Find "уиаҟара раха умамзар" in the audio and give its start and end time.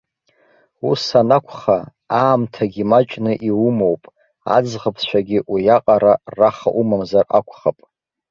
5.51-7.25